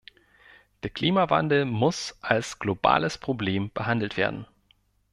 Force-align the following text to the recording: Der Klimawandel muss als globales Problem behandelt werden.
Der 0.81 0.89
Klimawandel 0.89 1.63
muss 1.65 2.17
als 2.23 2.57
globales 2.57 3.19
Problem 3.19 3.69
behandelt 3.71 4.17
werden. 4.17 4.47